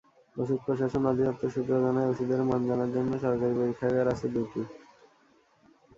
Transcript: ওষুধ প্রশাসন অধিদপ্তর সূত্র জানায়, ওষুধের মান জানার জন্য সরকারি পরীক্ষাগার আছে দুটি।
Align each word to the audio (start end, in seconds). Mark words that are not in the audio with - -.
ওষুধ 0.35 0.59
প্রশাসন 0.65 1.03
অধিদপ্তর 1.05 1.49
সূত্র 1.49 1.73
জানায়, 1.83 2.09
ওষুধের 2.11 2.41
মান 2.49 2.61
জানার 2.69 2.89
জন্য 2.95 3.11
সরকারি 3.23 3.53
পরীক্ষাগার 3.59 4.07
আছে 4.13 4.27
দুটি। 4.33 4.61